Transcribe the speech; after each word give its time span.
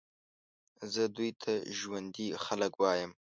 زه 0.93 1.03
دوی 1.15 1.31
ته 1.41 1.53
ژوندي 1.79 2.27
خلک 2.45 2.71
وایم. 2.77 3.11